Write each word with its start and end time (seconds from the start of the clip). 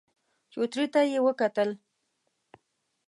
چوترې 0.51 0.85
ته 0.93 1.01
يې 1.11 1.19
وکتل. 1.27 1.69